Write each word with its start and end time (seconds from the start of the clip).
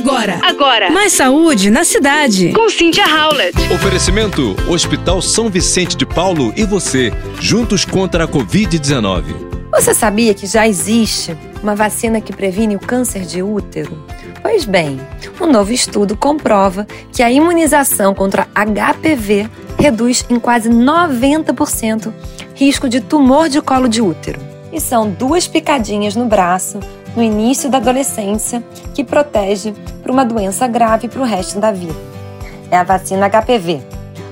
Agora. 0.00 0.40
Agora. 0.42 0.90
Mais 0.90 1.12
saúde 1.12 1.68
na 1.68 1.84
cidade. 1.84 2.54
Com 2.54 2.70
Cynthia 2.70 3.04
Howlett. 3.04 3.54
Oferecimento: 3.70 4.56
Hospital 4.66 5.20
São 5.20 5.50
Vicente 5.50 5.94
de 5.94 6.06
Paulo 6.06 6.54
e 6.56 6.64
você, 6.64 7.12
juntos 7.38 7.84
contra 7.84 8.24
a 8.24 8.28
Covid-19. 8.28 9.24
Você 9.74 9.92
sabia 9.92 10.32
que 10.32 10.46
já 10.46 10.66
existe 10.66 11.36
uma 11.62 11.76
vacina 11.76 12.18
que 12.18 12.32
previne 12.32 12.76
o 12.76 12.80
câncer 12.80 13.26
de 13.26 13.42
útero? 13.42 14.02
Pois 14.40 14.64
bem, 14.64 14.98
um 15.38 15.46
novo 15.46 15.70
estudo 15.70 16.16
comprova 16.16 16.86
que 17.12 17.22
a 17.22 17.30
imunização 17.30 18.14
contra 18.14 18.48
HPV 18.54 19.50
reduz 19.78 20.24
em 20.30 20.40
quase 20.40 20.70
90% 20.70 22.10
risco 22.54 22.88
de 22.88 23.02
tumor 23.02 23.50
de 23.50 23.60
colo 23.60 23.86
de 23.86 24.00
útero. 24.00 24.40
E 24.72 24.80
são 24.80 25.10
duas 25.10 25.46
picadinhas 25.46 26.16
no 26.16 26.24
braço 26.24 26.80
no 27.16 27.22
início 27.22 27.70
da 27.70 27.78
adolescência 27.78 28.62
que 28.94 29.04
protege 29.04 29.72
para 30.02 30.12
uma 30.12 30.24
doença 30.24 30.66
grave 30.66 31.08
para 31.08 31.20
o 31.20 31.24
resto 31.24 31.58
da 31.58 31.72
vida. 31.72 31.94
É 32.70 32.76
a 32.76 32.84
vacina 32.84 33.28
HPV. 33.28 33.82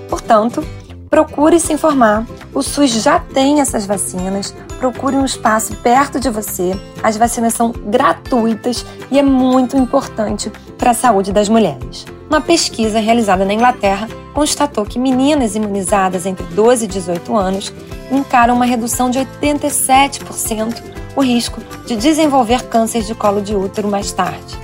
Portanto, 0.09 0.65
procure 1.11 1.59
se 1.59 1.73
informar. 1.73 2.27
O 2.55 2.62
SUS 2.62 3.03
já 3.03 3.19
tem 3.19 3.61
essas 3.61 3.87
vacinas. 3.87 4.55
Procure 4.79 5.17
um 5.17 5.25
espaço 5.25 5.75
perto 5.77 6.20
de 6.20 6.30
você. 6.30 6.79
As 7.03 7.17
vacinas 7.17 7.55
são 7.55 7.73
gratuitas 7.73 8.84
e 9.11 9.19
é 9.19 9.23
muito 9.23 9.77
importante 9.77 10.51
para 10.77 10.91
a 10.91 10.95
saúde 10.95 11.33
das 11.33 11.48
mulheres. 11.48 12.06
Uma 12.29 12.41
pesquisa 12.41 13.01
realizada 13.01 13.45
na 13.45 13.55
Inglaterra 13.55 14.09
constatou 14.38 14.87
que 14.87 15.01
meninas 15.01 15.56
imunizadas 15.56 16.24
entre 16.24 16.47
12 16.55 16.84
e 16.84 16.88
18 16.88 17.37
anos 17.37 17.73
encaram 18.09 18.55
uma 18.55 18.64
redução 18.64 19.11
de 19.11 19.19
87% 19.19 20.80
o 21.16 21.20
risco 21.20 21.61
de 21.84 21.97
desenvolver 21.97 22.62
câncer 22.69 23.02
de 23.02 23.16
colo 23.16 23.42
de 23.42 23.56
útero 23.56 23.88
mais 23.88 24.12
tarde. 24.12 24.56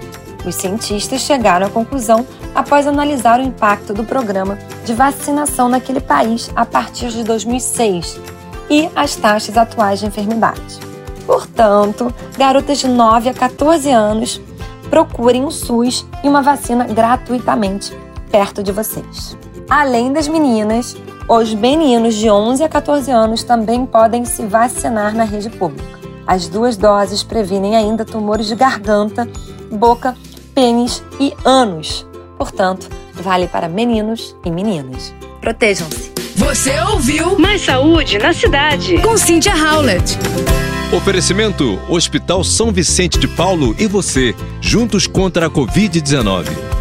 Os 0.46 0.54
cientistas 0.54 1.22
chegaram 1.22 1.66
à 1.66 1.70
conclusão 1.70 2.24
após 2.54 2.86
analisar 2.86 3.40
o 3.40 3.42
impacto 3.42 3.92
do 3.92 4.04
programa 4.04 4.56
de 4.84 4.94
vacinação 4.94 5.68
naquele 5.68 6.00
país 6.00 6.48
a 6.54 6.64
partir 6.64 7.08
de 7.08 7.24
2006 7.24 8.20
e 8.70 8.88
as 8.94 9.16
taxas 9.16 9.56
atuais 9.56 9.98
de 9.98 10.06
enfermidade. 10.06 10.78
Portanto, 11.26 12.14
garotas 12.38 12.78
de 12.78 12.86
9 12.86 13.28
a 13.28 13.34
14 13.34 13.90
anos 13.90 14.40
procurem 14.88 15.44
um 15.44 15.50
SUS 15.50 16.06
e 16.22 16.28
uma 16.28 16.42
vacina 16.42 16.84
gratuitamente 16.84 17.92
perto 18.30 18.62
de 18.62 18.70
vocês. 18.70 19.36
Além 19.68 20.12
das 20.12 20.28
meninas, 20.28 20.96
os 21.28 21.54
meninos 21.54 22.14
de 22.14 22.30
11 22.30 22.62
a 22.62 22.68
14 22.68 23.10
anos 23.10 23.42
também 23.42 23.86
podem 23.86 24.24
se 24.24 24.44
vacinar 24.44 25.14
na 25.14 25.24
rede 25.24 25.48
pública. 25.50 25.98
As 26.26 26.48
duas 26.48 26.76
doses 26.76 27.22
previnem 27.22 27.76
ainda 27.76 28.04
tumores 28.04 28.46
de 28.46 28.54
garganta, 28.54 29.28
boca, 29.70 30.16
pênis 30.54 31.02
e 31.20 31.34
ânus. 31.44 32.06
Portanto, 32.38 32.88
vale 33.14 33.46
para 33.46 33.68
meninos 33.68 34.34
e 34.44 34.50
meninas. 34.50 35.14
Protejam-se. 35.40 36.12
Você 36.36 36.78
ouviu 36.80 37.38
Mais 37.38 37.60
saúde 37.62 38.18
na 38.18 38.32
cidade. 38.32 38.98
com 38.98 39.16
Cynthia 39.16 39.54
Howlett. 39.54 40.18
Oferecimento: 40.92 41.78
Hospital 41.88 42.42
São 42.42 42.72
Vicente 42.72 43.18
de 43.18 43.28
Paulo 43.28 43.74
e 43.78 43.86
você, 43.86 44.34
juntos 44.60 45.06
contra 45.06 45.46
a 45.46 45.50
Covid-19. 45.50 46.73